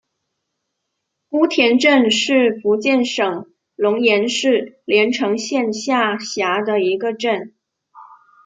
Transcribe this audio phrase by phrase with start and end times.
[1.29, 7.53] 姑田镇是福建省龙岩市连城县下辖的一个镇。